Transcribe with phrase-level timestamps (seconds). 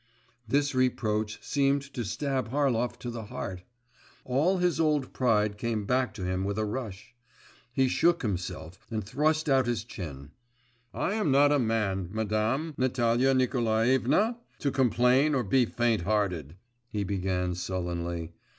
[0.47, 3.61] …'This reproach seemed to stab Harlov to the heart.
[4.25, 7.13] All his old pride came back to him with a rush.
[7.71, 10.31] He shook himself, and thrust out his chin.
[10.91, 16.55] 'I am not a man, madam, Natalia Nikolaevna, to complain or be faint hearted,'
[16.89, 18.33] he began sullenly.